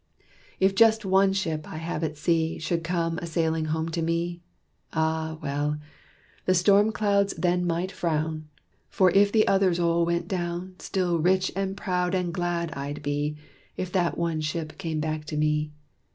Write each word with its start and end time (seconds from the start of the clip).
"If 0.59 0.73
just 0.73 1.05
one 1.05 1.31
ship 1.31 1.69
I 1.71 1.77
have 1.77 2.03
at 2.03 2.17
sea 2.17 2.57
Should 2.57 2.83
come 2.83 3.19
a 3.19 3.27
sailing 3.27 3.65
home 3.65 3.89
to 3.89 4.01
me, 4.01 4.41
Ah, 4.93 5.37
well! 5.43 5.77
the 6.45 6.55
storm 6.55 6.91
clouds 6.91 7.35
then 7.35 7.67
might 7.67 7.91
frown: 7.91 8.47
For 8.89 9.11
if 9.11 9.31
the 9.31 9.47
others 9.47 9.79
all 9.79 10.03
went 10.03 10.27
down 10.27 10.73
Still 10.79 11.19
rich 11.19 11.51
and 11.55 11.77
proud 11.77 12.15
and 12.15 12.33
glad 12.33 12.71
I'd 12.71 13.03
be, 13.03 13.37
If 13.77 13.91
that 13.91 14.17
one 14.17 14.41
ship 14.41 14.79
came 14.79 14.99
back 14.99 15.23
to 15.25 15.37
me. 15.37 15.71